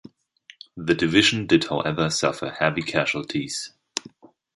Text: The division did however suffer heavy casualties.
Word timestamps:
The 0.75 0.95
division 0.95 1.45
did 1.45 1.65
however 1.65 2.09
suffer 2.09 2.49
heavy 2.49 2.81
casualties. 2.81 3.71